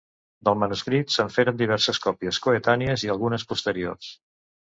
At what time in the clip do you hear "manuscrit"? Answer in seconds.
0.61-1.13